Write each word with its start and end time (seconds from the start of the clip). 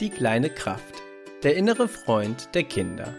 Die 0.00 0.10
kleine 0.10 0.50
Kraft. 0.50 1.02
Der 1.44 1.54
innere 1.54 1.86
Freund 1.86 2.52
der 2.56 2.64
Kinder. 2.64 3.14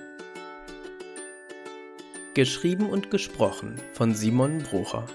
Geschrieben 2.33 2.89
und 2.89 3.09
gesprochen 3.11 3.79
von 3.93 4.13
Simon 4.13 4.61
Brucher. 4.61 5.07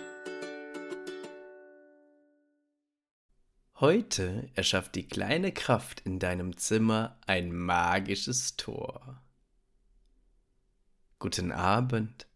Heute 3.75 4.49
erschafft 4.55 4.95
die 4.95 5.07
kleine 5.07 5.53
Kraft 5.53 6.01
in 6.07 6.19
deinem 6.19 6.57
Zimmer 6.57 7.19
ein 7.27 7.55
magisches 7.55 8.57
Tor. 8.57 9.23
Guten 11.19 11.53
Abend. 11.53 12.27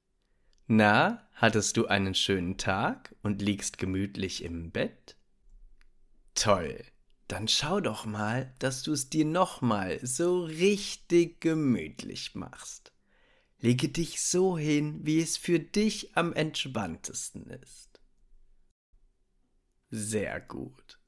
Na, 0.66 1.27
hattest 1.32 1.79
du 1.79 1.86
einen 1.86 2.14
schönen 2.14 2.59
Tag 2.59 3.14
und 3.22 3.41
liegst 3.41 3.79
gemütlich 3.79 4.45
im 4.45 4.70
Bett? 4.70 5.16
Toll. 6.34 6.84
Dann 7.29 7.48
schau 7.48 7.80
doch 7.80 8.04
mal, 8.04 8.54
dass 8.59 8.82
du 8.82 8.93
es 8.93 9.09
dir 9.09 9.25
nochmal 9.25 9.98
so 10.03 10.44
richtig 10.44 11.40
gemütlich 11.40 12.35
machst. 12.35 12.93
Lege 13.58 13.89
dich 13.89 14.21
so 14.21 14.58
hin, 14.58 15.00
wie 15.07 15.21
es 15.21 15.39
für 15.39 15.58
dich 15.58 16.17
am 16.17 16.34
entspanntesten 16.34 17.46
ist. 17.46 18.00
Sehr 19.90 20.40
gut. 20.40 20.98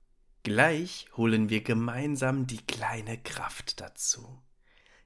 Gleich 0.42 1.08
holen 1.16 1.50
wir 1.50 1.62
gemeinsam 1.62 2.46
die 2.46 2.64
kleine 2.64 3.18
Kraft 3.18 3.80
dazu. 3.80 4.42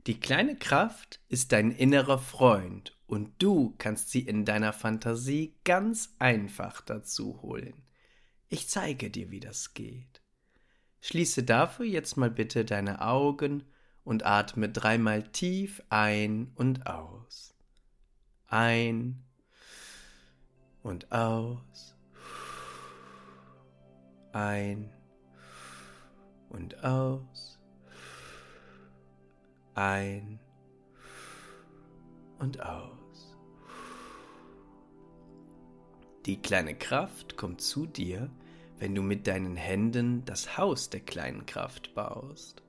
Die 0.06 0.20
kleine 0.20 0.56
Kraft 0.56 1.20
ist 1.29 1.53
dein 1.53 1.70
innerer 1.70 2.19
Freund 2.19 2.97
und 3.06 3.42
du 3.42 3.75
kannst 3.79 4.11
sie 4.11 4.20
in 4.20 4.45
deiner 4.45 4.73
Fantasie 4.73 5.56
ganz 5.65 6.15
einfach 6.19 6.83
dazu 6.83 7.42
holen. 7.42 7.83
Ich 8.48 8.69
zeige 8.69 9.11
dir, 9.11 9.31
wie 9.31 9.41
das 9.41 9.75
geht. 9.75 10.20
Schließe 11.01 11.43
dafür 11.43 11.87
jetzt 11.87 12.17
mal 12.17 12.31
bitte 12.31 12.65
deine 12.65 13.01
Augen 13.01 13.65
und 14.05 14.25
atme 14.25 14.69
dreimal 14.69 15.23
tief 15.23 15.83
ein 15.89 16.53
und 16.57 16.87
aus. 16.87 17.55
Ein 18.47 19.23
und 20.83 21.11
aus. 21.12 21.97
Ein 24.33 24.91
und 26.48 26.84
aus. 26.84 27.59
Ein 29.75 30.41
und 32.39 32.61
aus. 32.61 33.37
Die 36.27 36.41
kleine 36.42 36.75
Kraft 36.77 37.37
kommt 37.37 37.61
zu 37.61 37.87
dir 37.87 38.31
wenn 38.81 38.95
du 38.95 39.03
mit 39.03 39.27
deinen 39.27 39.56
Händen 39.56 40.25
das 40.25 40.56
Haus 40.56 40.89
der 40.91 41.00
kleinen 41.00 41.47
Kraft 41.47 41.95
baust. 41.95 42.62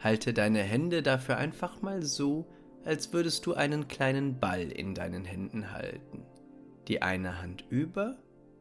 Halte 0.00 0.32
deine 0.32 0.62
Hände 0.62 1.02
dafür 1.02 1.36
einfach 1.36 1.82
mal 1.82 2.02
so, 2.02 2.46
als 2.84 3.12
würdest 3.12 3.46
du 3.46 3.54
einen 3.54 3.86
kleinen 3.86 4.40
Ball 4.40 4.62
in 4.62 4.94
deinen 4.94 5.24
Händen 5.24 5.70
halten. 5.70 6.24
Die 6.88 7.02
eine 7.02 7.40
Hand 7.40 7.64
über 7.70 8.16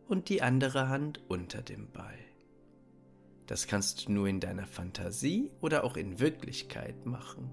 und 0.07 0.29
die 0.29 0.41
andere 0.41 0.89
Hand 0.89 1.21
unter 1.29 1.61
dem 1.61 1.89
Ball. 1.91 2.19
Das 3.47 3.67
kannst 3.67 4.07
du 4.07 4.11
nur 4.11 4.27
in 4.27 4.39
deiner 4.39 4.67
Fantasie 4.67 5.51
oder 5.61 5.83
auch 5.83 5.97
in 5.97 6.19
Wirklichkeit 6.19 7.05
machen. 7.05 7.49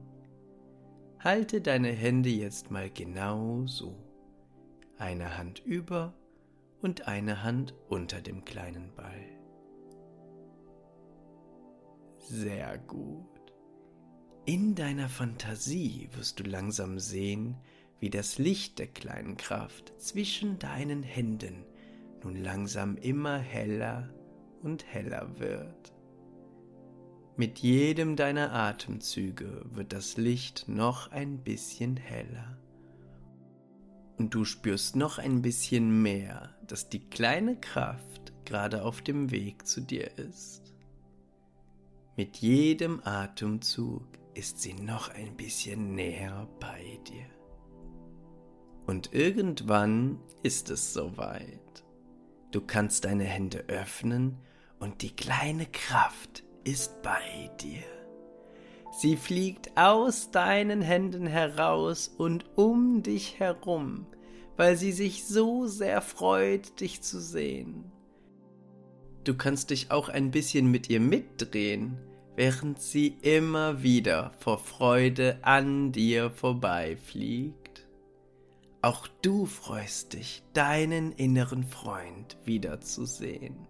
Halte 1.18 1.60
deine 1.60 1.90
Hände 1.90 2.30
jetzt 2.30 2.70
mal 2.70 2.90
genau 2.90 3.66
so. 3.66 3.96
Eine 4.98 5.36
Hand 5.36 5.60
über 5.64 6.14
und 6.82 7.08
eine 7.08 7.42
Hand 7.42 7.74
unter 7.88 8.20
dem 8.20 8.44
kleinen 8.44 8.94
Ball. 8.94 9.26
Sehr 12.18 12.78
gut. 12.78 13.26
In 14.46 14.74
deiner 14.74 15.08
Fantasie 15.08 16.08
wirst 16.12 16.40
du 16.40 16.44
langsam 16.44 16.98
sehen, 16.98 17.56
wie 17.98 18.10
das 18.10 18.38
Licht 18.38 18.78
der 18.78 18.88
kleinen 18.88 19.36
Kraft 19.36 19.92
zwischen 19.98 20.58
deinen 20.58 21.02
Händen 21.02 21.64
nun 22.22 22.36
langsam 22.36 22.96
immer 22.96 23.38
heller 23.38 24.10
und 24.62 24.84
heller 24.86 25.38
wird. 25.38 25.92
Mit 27.36 27.58
jedem 27.60 28.16
deiner 28.16 28.52
Atemzüge 28.52 29.62
wird 29.70 29.92
das 29.92 30.16
Licht 30.16 30.68
noch 30.68 31.10
ein 31.10 31.42
bisschen 31.42 31.96
heller 31.96 32.59
und 34.20 34.34
du 34.34 34.44
spürst 34.44 34.96
noch 34.96 35.16
ein 35.16 35.40
bisschen 35.40 36.02
mehr, 36.02 36.54
dass 36.66 36.90
die 36.90 37.00
kleine 37.00 37.58
Kraft 37.58 38.34
gerade 38.44 38.84
auf 38.84 39.00
dem 39.00 39.30
Weg 39.30 39.66
zu 39.66 39.80
dir 39.80 40.10
ist. 40.18 40.74
Mit 42.18 42.36
jedem 42.36 43.00
Atemzug 43.02 44.04
ist 44.34 44.60
sie 44.60 44.74
noch 44.74 45.08
ein 45.08 45.38
bisschen 45.38 45.94
näher 45.94 46.46
bei 46.60 47.00
dir. 47.08 47.30
Und 48.86 49.14
irgendwann 49.14 50.18
ist 50.42 50.68
es 50.68 50.92
soweit. 50.92 51.82
Du 52.50 52.60
kannst 52.60 53.06
deine 53.06 53.24
Hände 53.24 53.64
öffnen 53.68 54.36
und 54.80 55.00
die 55.00 55.16
kleine 55.16 55.64
Kraft 55.64 56.44
ist 56.64 57.00
bei 57.00 57.50
dir. 57.58 57.99
Sie 59.00 59.16
fliegt 59.16 59.78
aus 59.78 60.30
deinen 60.30 60.82
Händen 60.82 61.26
heraus 61.26 62.06
und 62.18 62.44
um 62.56 63.02
dich 63.02 63.40
herum, 63.40 64.04
weil 64.58 64.76
sie 64.76 64.92
sich 64.92 65.26
so 65.26 65.66
sehr 65.66 66.02
freut, 66.02 66.78
dich 66.82 67.00
zu 67.00 67.18
sehen. 67.18 67.90
Du 69.24 69.34
kannst 69.34 69.70
dich 69.70 69.90
auch 69.90 70.10
ein 70.10 70.30
bisschen 70.30 70.70
mit 70.70 70.90
ihr 70.90 71.00
mitdrehen, 71.00 71.96
während 72.36 72.78
sie 72.82 73.16
immer 73.22 73.82
wieder 73.82 74.32
vor 74.38 74.58
Freude 74.58 75.38
an 75.40 75.92
dir 75.92 76.28
vorbeifliegt. 76.28 77.88
Auch 78.82 79.08
du 79.22 79.46
freust 79.46 80.12
dich, 80.12 80.42
deinen 80.52 81.12
inneren 81.12 81.64
Freund 81.64 82.36
wiederzusehen. 82.44 83.66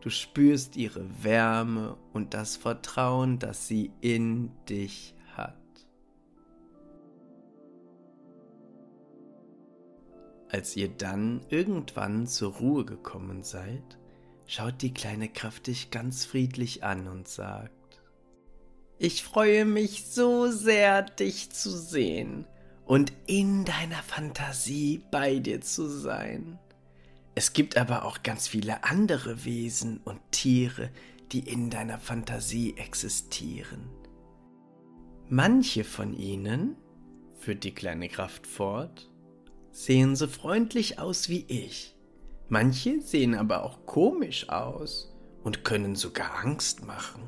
Du 0.00 0.10
spürst 0.10 0.76
ihre 0.76 1.04
Wärme 1.22 1.96
und 2.12 2.34
das 2.34 2.56
Vertrauen, 2.56 3.38
das 3.38 3.66
sie 3.66 3.90
in 4.00 4.52
dich 4.68 5.14
hat. 5.34 5.56
Als 10.50 10.76
ihr 10.76 10.88
dann 10.88 11.40
irgendwann 11.48 12.26
zur 12.26 12.54
Ruhe 12.54 12.84
gekommen 12.84 13.42
seid, 13.42 13.98
schaut 14.46 14.80
die 14.82 14.94
kleine 14.94 15.28
Kraft 15.28 15.66
dich 15.66 15.90
ganz 15.90 16.24
friedlich 16.24 16.84
an 16.84 17.08
und 17.08 17.28
sagt, 17.28 17.72
ich 18.98 19.22
freue 19.22 19.64
mich 19.64 20.06
so 20.06 20.50
sehr, 20.50 21.02
dich 21.02 21.50
zu 21.50 21.70
sehen 21.70 22.46
und 22.84 23.12
in 23.26 23.64
deiner 23.64 24.02
Fantasie 24.02 25.02
bei 25.10 25.38
dir 25.38 25.60
zu 25.60 25.86
sein. 25.88 26.58
Es 27.38 27.52
gibt 27.52 27.76
aber 27.76 28.04
auch 28.04 28.24
ganz 28.24 28.48
viele 28.48 28.82
andere 28.82 29.44
Wesen 29.44 29.98
und 29.98 30.18
Tiere, 30.32 30.90
die 31.30 31.38
in 31.38 31.70
deiner 31.70 32.00
Fantasie 32.00 32.76
existieren. 32.76 33.88
Manche 35.28 35.84
von 35.84 36.14
ihnen, 36.14 36.74
führt 37.38 37.62
die 37.62 37.70
kleine 37.70 38.08
Kraft 38.08 38.44
fort, 38.44 39.08
sehen 39.70 40.16
so 40.16 40.26
freundlich 40.26 40.98
aus 40.98 41.28
wie 41.28 41.44
ich. 41.46 41.94
Manche 42.48 43.00
sehen 43.00 43.36
aber 43.36 43.62
auch 43.62 43.86
komisch 43.86 44.48
aus 44.48 45.14
und 45.44 45.64
können 45.64 45.94
sogar 45.94 46.44
Angst 46.44 46.84
machen. 46.84 47.22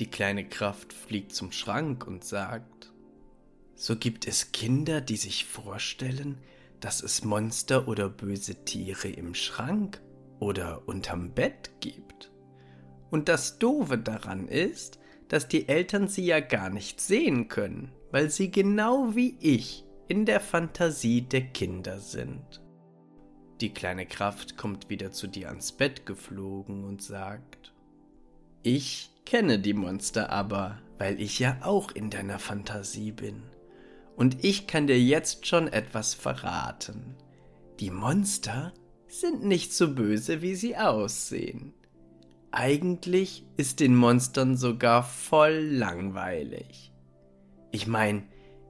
Die 0.00 0.10
kleine 0.10 0.48
Kraft 0.48 0.92
fliegt 0.92 1.32
zum 1.32 1.52
Schrank 1.52 2.08
und 2.08 2.24
sagt, 2.24 2.92
so 3.76 3.94
gibt 3.94 4.26
es 4.26 4.50
Kinder, 4.50 5.00
die 5.00 5.16
sich 5.16 5.44
vorstellen, 5.44 6.38
dass 6.80 7.02
es 7.02 7.24
Monster 7.24 7.88
oder 7.88 8.08
böse 8.08 8.64
Tiere 8.64 9.08
im 9.08 9.34
Schrank 9.34 10.00
oder 10.38 10.86
unterm 10.86 11.32
Bett 11.32 11.70
gibt. 11.80 12.30
Und 13.10 13.28
das 13.28 13.58
Doofe 13.58 13.98
daran 13.98 14.48
ist, 14.48 14.98
dass 15.28 15.48
die 15.48 15.68
Eltern 15.68 16.08
sie 16.08 16.24
ja 16.24 16.40
gar 16.40 16.70
nicht 16.70 17.00
sehen 17.00 17.48
können, 17.48 17.92
weil 18.10 18.30
sie 18.30 18.50
genau 18.50 19.14
wie 19.14 19.36
ich 19.40 19.84
in 20.06 20.24
der 20.24 20.40
Fantasie 20.40 21.22
der 21.22 21.42
Kinder 21.42 21.98
sind. 21.98 22.62
Die 23.60 23.74
kleine 23.74 24.06
Kraft 24.06 24.56
kommt 24.56 24.88
wieder 24.88 25.10
zu 25.10 25.26
dir 25.26 25.48
ans 25.48 25.72
Bett 25.72 26.06
geflogen 26.06 26.84
und 26.84 27.02
sagt, 27.02 27.74
ich 28.62 29.10
kenne 29.26 29.58
die 29.58 29.74
Monster 29.74 30.30
aber, 30.30 30.78
weil 30.98 31.20
ich 31.20 31.38
ja 31.38 31.58
auch 31.62 31.90
in 31.90 32.08
deiner 32.08 32.38
Fantasie 32.38 33.12
bin 33.12 33.42
und 34.18 34.44
ich 34.44 34.66
kann 34.66 34.88
dir 34.88 35.00
jetzt 35.00 35.46
schon 35.46 35.68
etwas 35.68 36.12
verraten. 36.12 37.14
Die 37.78 37.90
Monster 37.90 38.74
sind 39.06 39.44
nicht 39.44 39.72
so 39.72 39.94
böse, 39.94 40.42
wie 40.42 40.56
sie 40.56 40.76
aussehen. 40.76 41.72
Eigentlich 42.50 43.46
ist 43.56 43.78
den 43.78 43.94
Monstern 43.94 44.56
sogar 44.56 45.04
voll 45.04 45.52
langweilig. 45.52 46.92
Ich 47.70 47.86
mein, 47.86 48.26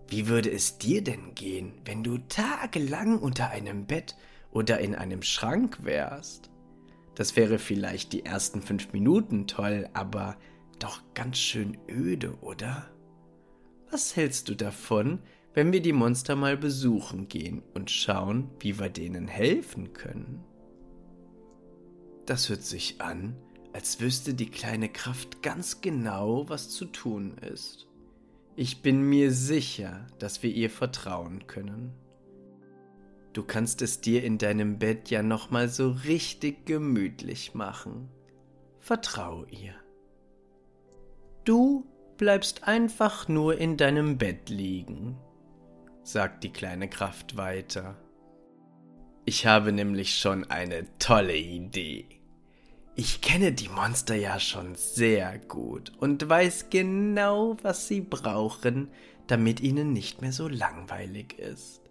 wie 0.09 0.29
würde 0.29 0.51
es 0.51 0.77
dir 0.77 1.03
denn 1.03 1.35
gehen, 1.35 1.81
wenn 1.87 2.05
du 2.05 2.19
tagelang 2.19 3.19
unter 3.19 3.49
einem 3.49 3.87
Bett 3.87 4.17
oder 4.51 4.81
in 4.81 4.95
einem 4.95 5.23
Schrank 5.23 5.83
wärst? 5.83 6.51
Das 7.15 7.37
wäre 7.37 7.59
vielleicht 7.59 8.13
die 8.13 8.27
ersten 8.27 8.61
fünf 8.61 8.93
Minuten 8.93 9.47
toll, 9.47 9.89
aber 9.95 10.37
Doch 10.79 11.03
ganz 11.15 11.39
schön 11.39 11.79
öde, 11.89 12.39
oder? 12.43 12.91
Was 13.91 14.15
hältst 14.15 14.49
du 14.49 14.55
davon, 14.55 15.21
wenn 15.55 15.73
wir 15.73 15.81
die 15.81 15.93
Monster 15.93 16.37
mal 16.37 16.57
besuchen 16.57 17.29
gehen 17.29 17.63
und 17.75 17.91
schauen, 17.91 18.51
wie 18.61 18.79
wir 18.79 18.91
denen 18.91 19.29
helfen 19.29 19.93
können? 19.93 20.45
Das 22.27 22.49
hört 22.49 22.63
sich 22.63 23.01
an, 23.01 23.37
als 23.73 24.01
wüsste 24.01 24.35
die 24.35 24.51
kleine 24.51 24.89
Kraft 24.89 25.43
ganz 25.43 25.81
genau, 25.81 26.49
was 26.49 26.69
zu 26.69 26.85
tun 26.85 27.39
ist. 27.39 27.87
Ich 28.57 28.83
bin 28.83 29.03
mir 29.03 29.31
sicher, 29.33 30.07
dass 30.19 30.43
wir 30.43 30.51
ihr 30.51 30.69
vertrauen 30.69 31.47
können. 31.47 31.93
Du 33.33 33.45
kannst 33.45 33.83
es 33.83 34.01
dir 34.01 34.25
in 34.25 34.37
deinem 34.37 34.79
Bett 34.79 35.11
ja 35.11 35.23
nochmal 35.23 35.69
so 35.69 35.91
richtig 35.91 36.67
gemütlich 36.67 37.55
machen. 37.55 38.09
Vertrau 38.81 39.45
ihr. 39.45 39.75
Du 41.45 41.87
bleibst 42.17 42.65
einfach 42.65 43.29
nur 43.29 43.59
in 43.59 43.77
deinem 43.77 44.19
Bett 44.19 44.51
liegen, 44.51 45.17
sagt 46.13 46.45
die 46.45 46.53
kleine 46.53 46.89
Kraft 46.89 47.37
weiter. 47.37 47.97
Ich 49.25 49.47
habe 49.47 49.73
nämlich 49.73 50.19
schon 50.19 50.45
eine 50.51 50.87
tolle 50.99 51.37
Idee. 51.37 52.07
Ich 52.97 53.21
kenne 53.21 53.53
die 53.53 53.69
Monster 53.69 54.15
ja 54.15 54.41
schon 54.41 54.75
sehr 54.75 55.39
gut 55.39 55.93
und 56.01 56.29
weiß 56.29 56.71
genau, 56.71 57.57
was 57.63 57.87
sie 57.87 58.01
brauchen, 58.01 58.89
damit 59.27 59.61
ihnen 59.61 59.93
nicht 59.93 60.23
mehr 60.23 60.33
so 60.33 60.49
langweilig 60.49 61.39
ist. 61.39 61.83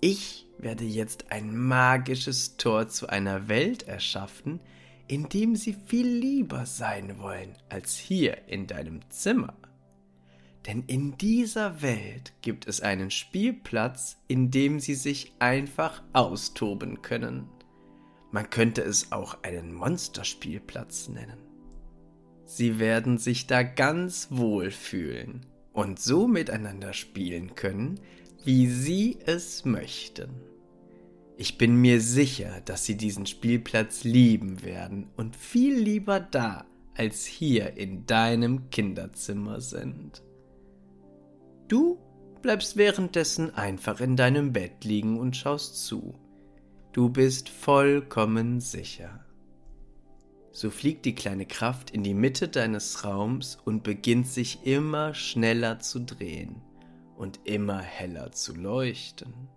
Ich 0.00 0.46
werde 0.58 0.84
jetzt 0.84 1.32
ein 1.32 1.56
magisches 1.56 2.58
Tor 2.58 2.88
zu 2.88 3.08
einer 3.08 3.48
Welt 3.48 3.84
erschaffen, 3.84 4.60
in 5.08 5.30
dem 5.30 5.56
sie 5.56 5.74
viel 5.86 6.06
lieber 6.06 6.66
sein 6.66 7.18
wollen 7.18 7.56
als 7.70 7.96
hier 7.96 8.48
in 8.48 8.66
deinem 8.66 9.00
Zimmer. 9.08 9.54
Denn 10.66 10.84
in 10.86 11.18
dieser 11.18 11.82
Welt 11.82 12.32
gibt 12.40 12.66
es 12.66 12.80
einen 12.80 13.10
Spielplatz, 13.10 14.16
in 14.28 14.50
dem 14.50 14.80
sie 14.80 14.94
sich 14.94 15.34
einfach 15.38 16.02
austoben 16.12 17.02
können. 17.02 17.48
Man 18.30 18.48
könnte 18.50 18.82
es 18.82 19.12
auch 19.12 19.42
einen 19.42 19.74
Monsterspielplatz 19.74 21.08
nennen. 21.08 21.38
Sie 22.46 22.78
werden 22.78 23.18
sich 23.18 23.46
da 23.46 23.62
ganz 23.62 24.28
wohl 24.30 24.70
fühlen 24.70 25.46
und 25.72 26.00
so 26.00 26.26
miteinander 26.26 26.92
spielen 26.92 27.54
können, 27.54 28.00
wie 28.44 28.66
Sie 28.66 29.18
es 29.24 29.64
möchten. 29.64 30.30
Ich 31.36 31.58
bin 31.58 31.76
mir 31.76 32.00
sicher, 32.00 32.60
dass 32.64 32.84
Sie 32.84 32.96
diesen 32.96 33.26
Spielplatz 33.26 34.04
lieben 34.04 34.62
werden 34.62 35.08
und 35.16 35.36
viel 35.36 35.74
lieber 35.74 36.20
da 36.20 36.64
als 36.96 37.24
hier 37.24 37.76
in 37.76 38.06
deinem 38.06 38.70
Kinderzimmer 38.70 39.60
sind. 39.60 40.22
Du 41.68 41.98
bleibst 42.42 42.76
währenddessen 42.76 43.54
einfach 43.54 44.00
in 44.00 44.16
deinem 44.16 44.52
Bett 44.52 44.84
liegen 44.84 45.18
und 45.18 45.36
schaust 45.36 45.86
zu. 45.86 46.14
Du 46.92 47.08
bist 47.08 47.48
vollkommen 47.48 48.60
sicher. 48.60 49.24
So 50.52 50.70
fliegt 50.70 51.04
die 51.04 51.14
kleine 51.14 51.46
Kraft 51.46 51.90
in 51.90 52.04
die 52.04 52.14
Mitte 52.14 52.48
deines 52.48 53.04
Raums 53.04 53.58
und 53.64 53.82
beginnt 53.82 54.28
sich 54.28 54.64
immer 54.64 55.12
schneller 55.14 55.80
zu 55.80 55.98
drehen 56.00 56.62
und 57.16 57.40
immer 57.44 57.80
heller 57.80 58.30
zu 58.30 58.54
leuchten. 58.54 59.48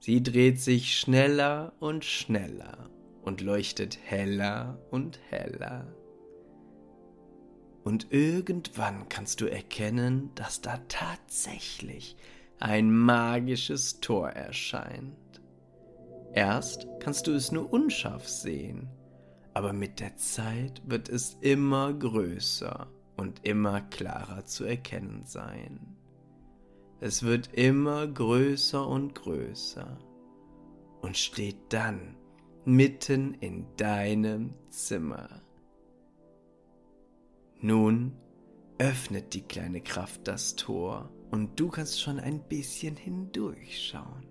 Sie 0.00 0.22
dreht 0.22 0.60
sich 0.60 0.98
schneller 0.98 1.74
und 1.80 2.04
schneller 2.04 2.88
und 3.22 3.42
leuchtet 3.42 3.98
heller 4.02 4.78
und 4.90 5.20
heller. 5.28 5.86
Und 7.88 8.12
irgendwann 8.12 9.08
kannst 9.08 9.40
du 9.40 9.46
erkennen, 9.46 10.30
dass 10.34 10.60
da 10.60 10.76
tatsächlich 10.88 12.18
ein 12.60 12.94
magisches 12.94 14.00
Tor 14.00 14.28
erscheint. 14.28 15.40
Erst 16.34 16.86
kannst 17.00 17.26
du 17.26 17.32
es 17.32 17.50
nur 17.50 17.72
unscharf 17.72 18.28
sehen, 18.28 18.90
aber 19.54 19.72
mit 19.72 20.00
der 20.00 20.18
Zeit 20.18 20.82
wird 20.84 21.08
es 21.08 21.38
immer 21.40 21.94
größer 21.94 22.88
und 23.16 23.46
immer 23.46 23.80
klarer 23.80 24.44
zu 24.44 24.64
erkennen 24.64 25.24
sein. 25.24 25.96
Es 27.00 27.22
wird 27.22 27.54
immer 27.54 28.06
größer 28.06 28.86
und 28.86 29.14
größer 29.14 29.98
und 31.00 31.16
steht 31.16 31.72
dann 31.72 32.18
mitten 32.66 33.32
in 33.32 33.64
deinem 33.78 34.52
Zimmer. 34.68 35.40
Nun 37.60 38.12
öffnet 38.78 39.34
die 39.34 39.42
kleine 39.42 39.80
Kraft 39.80 40.28
das 40.28 40.54
Tor 40.54 41.10
und 41.30 41.58
du 41.58 41.68
kannst 41.68 42.00
schon 42.00 42.20
ein 42.20 42.40
bisschen 42.40 42.96
hindurchschauen. 42.96 44.26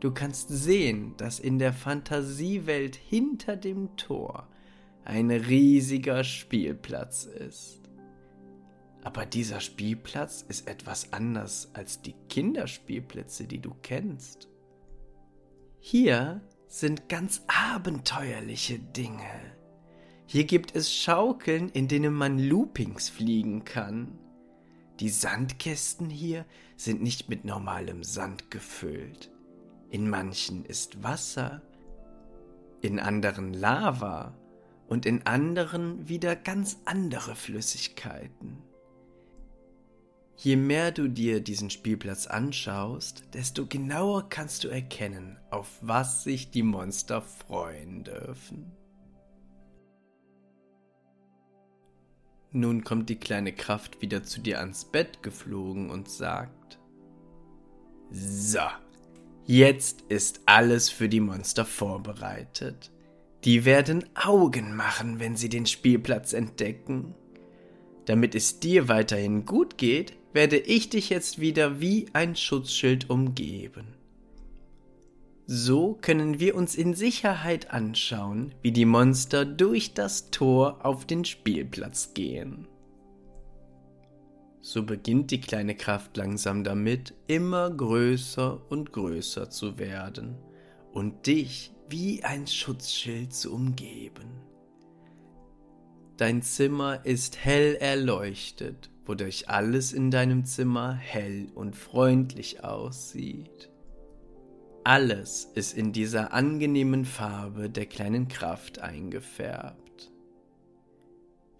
Du 0.00 0.12
kannst 0.12 0.48
sehen, 0.48 1.14
dass 1.16 1.38
in 1.38 1.58
der 1.58 1.72
Fantasiewelt 1.72 2.96
hinter 2.96 3.56
dem 3.56 3.96
Tor 3.96 4.48
ein 5.04 5.30
riesiger 5.30 6.24
Spielplatz 6.24 7.24
ist. 7.24 7.80
Aber 9.02 9.26
dieser 9.26 9.60
Spielplatz 9.60 10.42
ist 10.48 10.66
etwas 10.66 11.12
anders 11.12 11.70
als 11.74 12.00
die 12.00 12.14
Kinderspielplätze, 12.30 13.44
die 13.44 13.60
du 13.60 13.74
kennst. 13.82 14.48
Hier 15.78 16.40
sind 16.68 17.10
ganz 17.10 17.42
abenteuerliche 17.46 18.78
Dinge. 18.78 19.54
Hier 20.26 20.44
gibt 20.44 20.74
es 20.74 20.92
Schaukeln, 20.92 21.68
in 21.68 21.88
denen 21.88 22.14
man 22.14 22.38
Loopings 22.38 23.08
fliegen 23.08 23.64
kann. 23.64 24.18
Die 25.00 25.10
Sandkästen 25.10 26.08
hier 26.08 26.46
sind 26.76 27.02
nicht 27.02 27.28
mit 27.28 27.44
normalem 27.44 28.02
Sand 28.04 28.50
gefüllt. 28.50 29.30
In 29.90 30.08
manchen 30.08 30.64
ist 30.64 31.02
Wasser, 31.02 31.62
in 32.80 32.98
anderen 32.98 33.52
Lava 33.52 34.36
und 34.88 35.06
in 35.06 35.26
anderen 35.26 36.08
wieder 36.08 36.36
ganz 36.36 36.78
andere 36.84 37.34
Flüssigkeiten. 37.34 38.62
Je 40.36 40.56
mehr 40.56 40.90
du 40.90 41.08
dir 41.08 41.40
diesen 41.40 41.70
Spielplatz 41.70 42.26
anschaust, 42.26 43.22
desto 43.34 43.66
genauer 43.66 44.28
kannst 44.28 44.64
du 44.64 44.68
erkennen, 44.68 45.38
auf 45.50 45.68
was 45.80 46.24
sich 46.24 46.50
die 46.50 46.64
Monster 46.64 47.22
freuen 47.22 48.04
dürfen. 48.04 48.72
Nun 52.56 52.84
kommt 52.84 53.10
die 53.10 53.18
kleine 53.18 53.52
Kraft 53.52 54.00
wieder 54.00 54.22
zu 54.22 54.40
dir 54.40 54.60
ans 54.60 54.84
Bett 54.84 55.24
geflogen 55.24 55.90
und 55.90 56.08
sagt, 56.08 56.78
So, 58.12 58.60
jetzt 59.44 60.02
ist 60.02 60.42
alles 60.46 60.88
für 60.88 61.08
die 61.08 61.18
Monster 61.18 61.64
vorbereitet. 61.64 62.92
Die 63.42 63.64
werden 63.64 64.04
Augen 64.14 64.76
machen, 64.76 65.18
wenn 65.18 65.34
sie 65.34 65.48
den 65.48 65.66
Spielplatz 65.66 66.32
entdecken. 66.32 67.16
Damit 68.04 68.36
es 68.36 68.60
dir 68.60 68.86
weiterhin 68.86 69.46
gut 69.46 69.76
geht, 69.76 70.16
werde 70.32 70.56
ich 70.56 70.88
dich 70.88 71.10
jetzt 71.10 71.40
wieder 71.40 71.80
wie 71.80 72.06
ein 72.12 72.36
Schutzschild 72.36 73.10
umgeben. 73.10 73.96
So 75.46 75.98
können 76.00 76.40
wir 76.40 76.54
uns 76.54 76.74
in 76.74 76.94
Sicherheit 76.94 77.70
anschauen, 77.70 78.54
wie 78.62 78.72
die 78.72 78.86
Monster 78.86 79.44
durch 79.44 79.92
das 79.94 80.30
Tor 80.30 80.84
auf 80.84 81.06
den 81.06 81.24
Spielplatz 81.24 82.14
gehen. 82.14 82.66
So 84.62 84.82
beginnt 84.82 85.30
die 85.30 85.40
kleine 85.40 85.74
Kraft 85.74 86.16
langsam 86.16 86.64
damit, 86.64 87.12
immer 87.26 87.70
größer 87.70 88.60
und 88.70 88.92
größer 88.92 89.50
zu 89.50 89.78
werden 89.78 90.38
und 90.92 91.26
dich 91.26 91.72
wie 91.88 92.24
ein 92.24 92.46
Schutzschild 92.46 93.34
zu 93.34 93.52
umgeben. 93.52 94.40
Dein 96.16 96.40
Zimmer 96.40 97.04
ist 97.04 97.36
hell 97.44 97.74
erleuchtet 97.74 98.90
wodurch 99.06 99.48
alles 99.48 99.92
in 99.92 100.10
deinem 100.10 100.44
Zimmer 100.44 100.94
hell 100.94 101.48
und 101.54 101.76
freundlich 101.76 102.64
aussieht. 102.64 103.70
Alles 104.86 105.46
ist 105.54 105.72
in 105.72 105.94
dieser 105.94 106.34
angenehmen 106.34 107.06
Farbe 107.06 107.70
der 107.70 107.86
kleinen 107.86 108.28
Kraft 108.28 108.80
eingefärbt. 108.80 110.12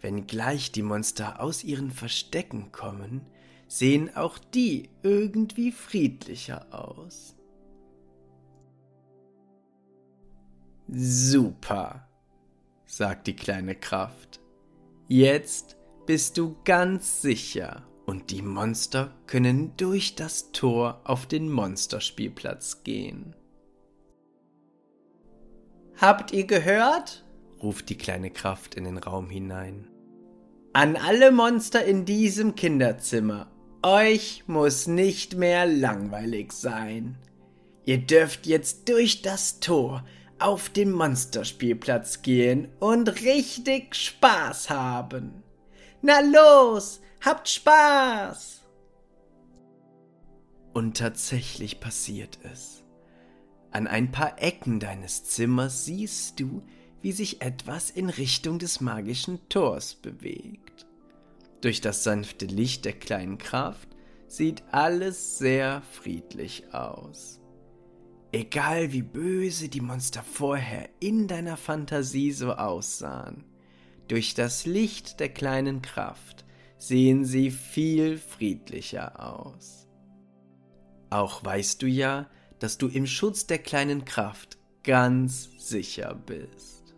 Wenn 0.03 0.27
gleich 0.27 0.73
die 0.73 0.83
Monster 0.83 1.41
aus 1.41 1.65
ihren 1.65 1.91
Verstecken 1.91 2.71
kommen, 2.71 3.23
sehen 3.67 4.15
auch 4.15 4.37
die 4.37 4.91
irgendwie 5.03 5.73
friedlicher 5.73 6.67
aus. 6.71 7.35
Super, 10.89 12.07
sagt 12.85 13.27
die 13.27 13.37
kleine 13.37 13.75
Kraft. 13.75 14.39
Jetzt 15.09 15.79
bist 16.05 16.37
du 16.37 16.57
ganz 16.65 17.23
sicher 17.23 17.87
und 18.07 18.31
die 18.31 18.43
Monster 18.43 19.15
können 19.27 19.73
durch 19.77 20.15
das 20.15 20.53
Tor 20.53 21.01
auf 21.05 21.27
den 21.27 21.51
Monsterspielplatz 21.51 22.83
gehen. 22.85 23.35
Habt 25.97 26.33
ihr 26.33 26.47
gehört? 26.47 27.25
ruft 27.63 27.89
die 27.89 27.97
kleine 27.97 28.31
Kraft 28.31 28.75
in 28.75 28.85
den 28.85 28.99
Raum 28.99 29.31
hinein. 29.31 29.89
An 30.73 30.97
alle 30.97 31.31
Monster 31.31 31.85
in 31.85 32.05
diesem 32.05 32.57
Kinderzimmer. 32.57 33.51
Euch 33.83 34.45
muss 34.47 34.87
nicht 34.87 35.37
mehr 35.37 35.67
langweilig 35.67 36.53
sein. 36.53 37.17
Ihr 37.85 37.99
dürft 37.99 38.47
jetzt 38.47 38.89
durch 38.89 39.23
das 39.23 39.61
Tor 39.61 40.05
auf 40.39 40.69
den 40.69 40.91
Monsterspielplatz 40.91 42.23
gehen 42.23 42.69
und 42.81 43.23
richtig 43.23 43.95
Spaß 43.95 44.69
haben. 44.71 45.43
Na 46.03 46.21
los, 46.21 47.01
habt 47.25 47.49
Spaß! 47.49 48.63
Und 50.73 50.97
tatsächlich 50.97 51.81
passiert 51.81 52.39
es. 52.43 52.83
An 53.71 53.87
ein 53.87 54.13
paar 54.13 54.43
Ecken 54.43 54.81
deines 54.81 55.25
Zimmers 55.25 55.85
siehst 55.85 56.41
du, 56.41 56.63
wie 57.01 57.13
sich 57.13 57.43
etwas 57.43 57.91
in 57.91 58.09
Richtung 58.09 58.59
des 58.59 58.81
magischen 58.81 59.49
Tors 59.49 59.95
bewegt. 59.95 60.87
Durch 61.61 61.81
das 61.81 62.05
sanfte 62.05 62.47
Licht 62.47 62.85
der 62.85 62.93
kleinen 62.93 63.39
Kraft 63.39 63.89
sieht 64.27 64.63
alles 64.71 65.39
sehr 65.39 65.83
friedlich 65.93 66.75
aus. 66.75 67.41
Egal 68.33 68.93
wie 68.93 69.03
böse 69.03 69.69
die 69.69 69.81
Monster 69.81 70.23
vorher 70.23 70.89
in 70.99 71.29
deiner 71.29 71.57
Fantasie 71.57 72.33
so 72.33 72.53
aussahen, 72.53 73.45
durch 74.09 74.35
das 74.35 74.67
Licht 74.67 75.21
der 75.21 75.29
kleinen 75.29 75.83
Kraft 75.83 76.45
sehen 76.77 77.25
sie 77.25 77.51
viel 77.51 78.19
friedlicher 78.19 79.21
aus. 79.21 79.89
Auch 81.11 81.45
weißt 81.45 81.81
du 81.83 81.87
ja, 81.87 82.29
dass 82.59 82.79
du 82.79 82.89
im 82.89 83.07
Schutz 83.07 83.47
der 83.47 83.59
kleinen 83.59 84.05
Kraft 84.05 84.59
ganz 84.83 85.51
sicher 85.59 86.15
bist. 86.15 86.95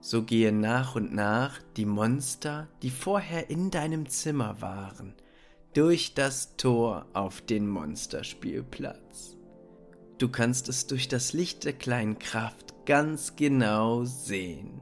So 0.00 0.22
gehen 0.22 0.60
nach 0.60 0.96
und 0.96 1.14
nach 1.14 1.60
die 1.76 1.84
Monster, 1.84 2.68
die 2.82 2.90
vorher 2.90 3.50
in 3.50 3.70
deinem 3.70 4.08
Zimmer 4.08 4.60
waren, 4.60 5.14
durch 5.74 6.14
das 6.14 6.56
Tor 6.56 7.06
auf 7.12 7.42
den 7.42 7.68
Monsterspielplatz. 7.68 9.36
Du 10.18 10.28
kannst 10.28 10.68
es 10.68 10.86
durch 10.86 11.08
das 11.08 11.32
Licht 11.32 11.64
der 11.64 11.74
kleinen 11.74 12.18
Kraft 12.18 12.74
ganz 12.86 13.36
genau 13.36 14.04
sehen. 14.04 14.80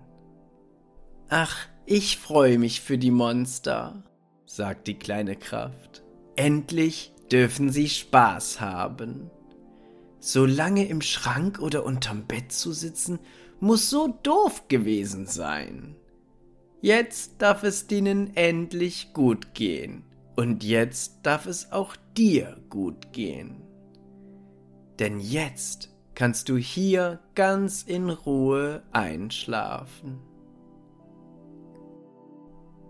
Ach, 1.31 1.57
ich 1.85 2.17
freue 2.17 2.59
mich 2.59 2.81
für 2.81 2.97
die 2.97 3.11
Monster, 3.11 4.03
sagt 4.47 4.87
die 4.87 4.99
kleine 4.99 5.37
Kraft. 5.37 6.03
Endlich 6.37 7.13
dürfen 7.31 7.71
sie 7.71 7.91
Spaß 7.91 8.63
haben. 8.63 9.31
So 10.21 10.47
lange 10.47 10.89
im 10.89 11.03
Schrank 11.03 11.61
oder 11.61 11.85
unterm 11.85 12.27
Bett 12.27 12.51
zu 12.53 12.73
sitzen 12.73 13.19
muss 13.61 13.91
so 13.91 14.19
doof 14.23 14.69
gewesen 14.69 15.27
sein. 15.27 15.97
Jetzt 16.81 17.43
darf 17.43 17.63
es 17.63 17.87
denen 17.87 18.35
endlich 18.35 19.13
gut 19.13 19.53
gehen. 19.53 20.05
Und 20.35 20.63
jetzt 20.63 21.19
darf 21.25 21.47
es 21.47 21.73
auch 21.73 21.97
dir 22.17 22.57
gut 22.71 23.13
gehen. 23.13 23.63
Denn 24.99 25.19
jetzt 25.21 25.91
kannst 26.15 26.49
du 26.49 26.57
hier 26.57 27.21
ganz 27.35 27.83
in 27.83 28.09
Ruhe 28.09 28.83
einschlafen. 28.93 30.28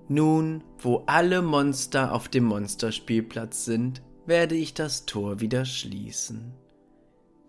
Nun, 0.09 0.65
wo 0.79 1.03
alle 1.07 1.43
Monster 1.43 2.15
auf 2.15 2.29
dem 2.29 2.45
Monsterspielplatz 2.45 3.67
sind, 3.67 4.03
werde 4.25 4.55
ich 4.55 4.73
das 4.73 5.05
Tor 5.05 5.41
wieder 5.41 5.67
schließen. 5.67 6.55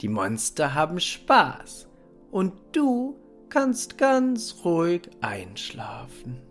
Die 0.02 0.10
Monster 0.10 0.74
haben 0.74 1.00
Spaß 1.00 1.88
und 2.32 2.54
du 2.74 3.18
kannst 3.48 3.98
ganz 3.98 4.58
ruhig 4.66 5.10
einschlafen. 5.22 6.42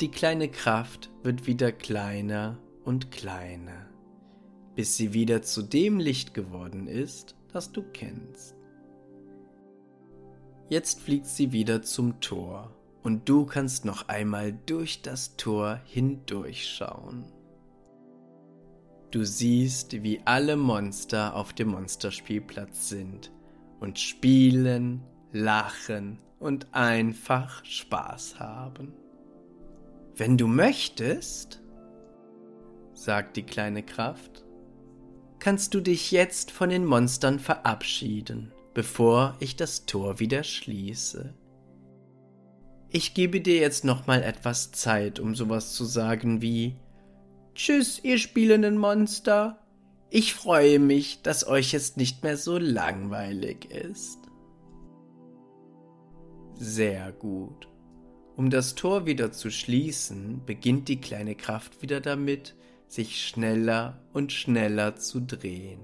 Die 0.00 0.10
kleine 0.10 0.48
Kraft 0.48 1.10
wird 1.24 1.46
wieder 1.46 1.72
kleiner 1.72 2.58
und 2.84 3.10
kleiner, 3.10 3.88
bis 4.76 4.96
sie 4.96 5.12
wieder 5.12 5.42
zu 5.42 5.62
dem 5.62 5.98
Licht 5.98 6.34
geworden 6.34 6.86
ist, 6.86 7.36
das 7.52 7.72
du 7.72 7.82
kennst. 7.82 8.56
Jetzt 10.68 11.00
fliegt 11.00 11.26
sie 11.26 11.52
wieder 11.52 11.82
zum 11.82 12.20
Tor 12.20 12.74
und 13.02 13.28
du 13.28 13.46
kannst 13.46 13.84
noch 13.84 14.08
einmal 14.08 14.52
durch 14.66 15.02
das 15.02 15.36
Tor 15.36 15.80
hindurchschauen. 15.84 17.24
Du 19.10 19.24
siehst, 19.24 20.02
wie 20.02 20.20
alle 20.24 20.56
Monster 20.56 21.36
auf 21.36 21.52
dem 21.52 21.68
Monsterspielplatz 21.68 22.88
sind 22.88 23.30
und 23.80 23.98
spielen, 23.98 25.02
lachen 25.32 26.18
und 26.38 26.72
einfach 26.72 27.64
Spaß 27.64 28.38
haben. 28.38 28.94
Wenn 30.16 30.38
du 30.38 30.46
möchtest, 30.46 31.60
sagt 32.94 33.36
die 33.36 33.42
kleine 33.42 33.82
Kraft, 33.82 34.44
kannst 35.38 35.74
du 35.74 35.80
dich 35.80 36.10
jetzt 36.10 36.50
von 36.50 36.70
den 36.70 36.84
Monstern 36.84 37.38
verabschieden, 37.38 38.52
bevor 38.74 39.36
ich 39.40 39.56
das 39.56 39.86
Tor 39.86 40.20
wieder 40.20 40.44
schließe. 40.44 41.34
Ich 42.94 43.14
gebe 43.14 43.40
dir 43.40 43.56
jetzt 43.56 43.84
nochmal 43.86 44.22
etwas 44.22 44.70
Zeit, 44.70 45.18
um 45.18 45.34
sowas 45.34 45.72
zu 45.72 45.86
sagen 45.86 46.42
wie 46.42 46.76
Tschüss, 47.54 48.04
ihr 48.04 48.18
spielenden 48.18 48.76
Monster, 48.76 49.58
ich 50.10 50.34
freue 50.34 50.78
mich, 50.78 51.22
dass 51.22 51.46
euch 51.46 51.72
jetzt 51.72 51.96
nicht 51.96 52.22
mehr 52.22 52.36
so 52.36 52.58
langweilig 52.58 53.70
ist. 53.70 54.18
Sehr 56.54 57.12
gut. 57.12 57.66
Um 58.36 58.50
das 58.50 58.74
Tor 58.74 59.06
wieder 59.06 59.32
zu 59.32 59.50
schließen, 59.50 60.44
beginnt 60.44 60.88
die 60.88 61.00
kleine 61.00 61.34
Kraft 61.34 61.80
wieder 61.80 62.02
damit, 62.02 62.54
sich 62.88 63.26
schneller 63.26 64.02
und 64.12 64.32
schneller 64.32 64.96
zu 64.96 65.20
drehen 65.20 65.80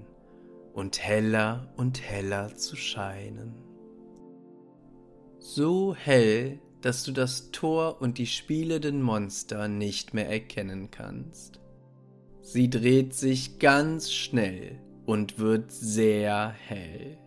und 0.73 1.01
heller 1.01 1.73
und 1.75 2.01
heller 2.01 2.55
zu 2.55 2.75
scheinen. 2.75 3.55
So 5.39 5.95
hell, 5.95 6.59
dass 6.81 7.03
du 7.03 7.11
das 7.11 7.51
Tor 7.51 8.01
und 8.01 8.17
die 8.17 8.27
spielenden 8.27 9.01
Monster 9.01 9.67
nicht 9.67 10.13
mehr 10.13 10.29
erkennen 10.29 10.91
kannst. 10.91 11.59
Sie 12.41 12.69
dreht 12.69 13.13
sich 13.13 13.59
ganz 13.59 14.11
schnell 14.11 14.79
und 15.05 15.39
wird 15.39 15.71
sehr 15.71 16.49
hell. 16.49 17.17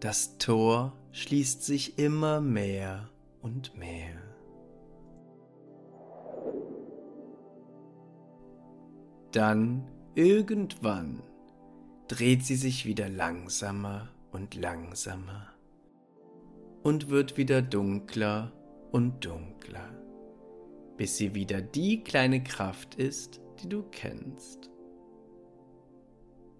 Das 0.00 0.38
Tor 0.38 0.96
schließt 1.12 1.64
sich 1.64 1.98
immer 1.98 2.40
mehr 2.40 3.10
und 3.42 3.76
mehr. 3.76 4.16
Dann 9.32 9.86
irgendwann 10.14 11.22
dreht 12.08 12.44
sie 12.44 12.56
sich 12.56 12.86
wieder 12.86 13.08
langsamer 13.08 14.08
und 14.32 14.54
langsamer 14.54 15.49
und 16.82 17.10
wird 17.10 17.36
wieder 17.36 17.62
dunkler 17.62 18.52
und 18.92 19.24
dunkler, 19.24 19.90
bis 20.96 21.16
sie 21.16 21.34
wieder 21.34 21.60
die 21.60 22.02
kleine 22.02 22.42
Kraft 22.42 22.94
ist, 22.94 23.40
die 23.62 23.68
du 23.68 23.82
kennst. 23.90 24.70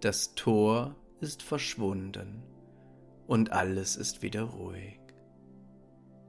Das 0.00 0.34
Tor 0.34 0.94
ist 1.20 1.42
verschwunden 1.42 2.42
und 3.26 3.52
alles 3.52 3.96
ist 3.96 4.22
wieder 4.22 4.42
ruhig. 4.42 4.98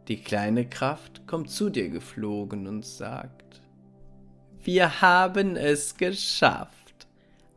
Die 0.08 0.22
kleine 0.22 0.68
Kraft 0.68 1.26
kommt 1.28 1.50
zu 1.50 1.70
dir 1.70 1.90
geflogen 1.90 2.68
und 2.68 2.86
sagt, 2.86 3.62
wir 4.64 5.02
haben 5.02 5.56
es 5.56 5.98
geschafft. 5.98 7.08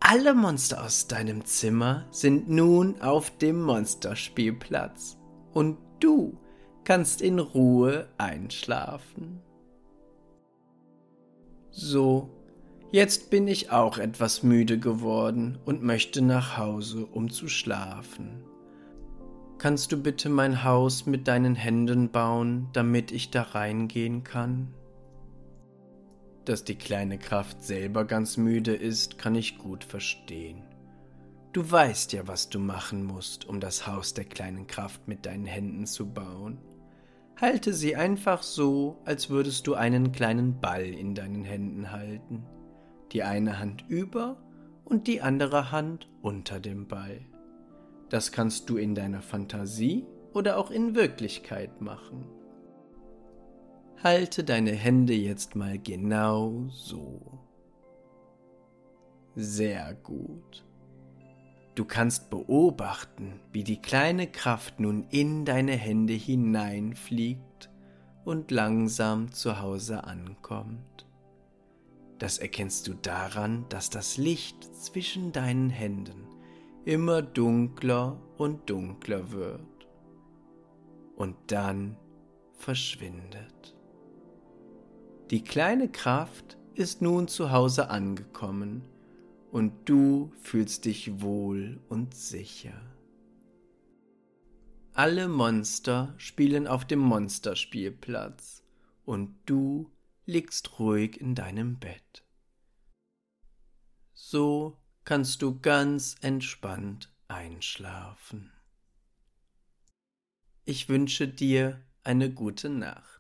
Alle 0.01 0.35
Monster 0.35 0.85
aus 0.85 1.09
deinem 1.09 1.45
Zimmer 1.45 2.07
sind 2.11 2.49
nun 2.49 3.01
auf 3.01 3.37
dem 3.39 3.61
Monsterspielplatz 3.63 5.17
und 5.53 5.79
du 6.05 6.39
kannst 6.85 7.23
in 7.23 7.39
Ruhe 7.39 8.09
einschlafen. 8.19 9.41
So 11.71 12.31
Jetzt 12.95 13.29
bin 13.29 13.49
ich 13.49 13.73
auch 13.73 13.99
etwas 13.99 14.45
müde 14.45 14.79
geworden 14.79 15.59
und 15.65 15.83
möchte 15.83 16.23
nach 16.23 16.57
Hause, 16.57 17.07
um 17.07 17.29
zu 17.29 17.49
schlafen. 17.49 18.45
Kannst 19.59 19.91
du 19.91 20.01
bitte 20.01 20.29
mein 20.29 20.63
Haus 20.63 21.05
mit 21.05 21.27
deinen 21.27 21.57
Händen 21.57 22.13
bauen, 22.13 22.69
damit 22.73 23.11
ich 23.11 23.33
da 23.33 23.43
reingehen 23.43 24.23
kann? 24.23 24.75
Dass 26.45 26.63
die 26.63 26.77
kleine 26.77 27.19
Kraft 27.19 27.65
selber 27.65 28.05
ganz 28.05 28.37
müde 28.37 28.77
ist, 28.77 29.19
kann 29.19 29.35
ich 29.35 29.59
gut 29.59 29.83
verstehen. 29.83 30.63
Du 31.55 31.71
weißt 31.71 32.13
ja, 32.13 32.29
was 32.29 32.51
du 32.51 32.59
machen 32.59 33.07
musst, 33.07 33.47
um 33.47 33.61
das 33.61 33.87
Haus 33.87 34.13
der 34.13 34.27
kleinen 34.27 34.67
Kraft 34.67 35.09
mit 35.09 35.25
deinen 35.25 35.47
Händen 35.47 35.87
zu 35.87 36.13
bauen. 36.13 36.59
Halte 37.41 37.73
sie 37.73 37.97
einfach 37.97 38.43
so, 38.43 39.01
als 39.07 39.31
würdest 39.31 39.67
du 39.67 39.75
einen 39.75 40.13
kleinen 40.13 40.61
Ball 40.61 40.85
in 40.85 41.15
deinen 41.15 41.45
Händen 41.45 41.91
halten 41.91 42.45
die 43.15 43.23
eine 43.23 43.61
Hand 43.61 43.85
über 43.89 44.37
und 44.85 45.07
die 45.07 45.23
andere 45.23 45.71
Hand 45.71 46.09
unter 46.21 46.61
dem 46.61 46.89
Ball. 46.89 47.21
Das 48.11 48.33
kannst 48.33 48.69
du 48.69 48.77
in 48.77 48.95
deiner 48.95 49.23
Fantasie 49.23 50.05
oder 50.35 50.59
auch 50.59 50.71
in 50.71 50.95
Wirklichkeit 50.95 51.81
machen. 51.81 52.27
Halte 54.03 54.45
deine 54.45 54.73
Hände 54.73 55.15
jetzt 55.15 55.55
mal 55.55 55.79
genau 55.79 56.67
so. 56.69 57.39
Sehr 59.37 59.95
gut. 59.95 60.64
Du 61.75 61.85
kannst 61.85 62.31
beobachten, 62.31 63.41
wie 63.51 63.65
die 63.65 63.83
kleine 63.83 64.29
Kraft 64.29 64.79
nun 64.79 65.05
in 65.11 65.45
deine 65.45 65.73
Hände 65.73 66.13
hineinfliegt 66.13 67.71
und 68.25 68.53
langsam 68.53 69.33
zu 69.33 69.61
Hause 69.61 70.05
ankommt. 70.05 71.07
Das 72.19 72.39
erkennst 72.39 72.87
du 72.87 72.95
daran, 72.95 73.67
dass 73.71 73.91
das 73.91 74.17
Licht 74.19 74.73
zwischen 74.77 75.33
deinen 75.33 75.69
Händen 75.69 76.29
immer 76.85 77.23
dunkler 77.23 78.21
und 78.39 78.71
dunkler 78.71 79.33
wird 79.33 79.89
und 81.17 81.35
dann 81.49 81.97
verschwindet. 82.53 83.75
Die 85.31 85.43
kleine 85.43 85.89
Kraft 85.89 86.57
ist 86.75 87.03
nun 87.03 87.27
zu 87.27 87.51
Hause 87.51 87.91
angekommen 87.91 88.83
und 89.55 89.89
du 89.89 90.33
fühlst 90.43 90.85
dich 90.85 91.21
wohl 91.21 91.81
und 91.89 92.13
sicher. 92.13 92.75
Alle 94.95 95.29
Monster 95.29 96.13
spielen 96.17 96.67
auf 96.67 96.85
dem 96.85 96.99
Monsterspielplatz 96.99 98.65
und 99.05 99.37
du 99.47 99.93
liegst 100.27 100.81
ruhig 100.81 101.21
in 101.21 101.37
deinem 101.37 101.79
Bett. 101.79 102.25
So 104.13 104.77
kannst 105.05 105.41
du 105.41 105.61
ganz 105.61 106.17
entspannt 106.21 107.15
einschlafen. 107.29 108.51
Ich 110.65 110.89
wünsche 110.89 111.29
dir 111.29 111.81
eine 112.03 112.29
gute 112.29 112.71
Nacht. 112.71 113.14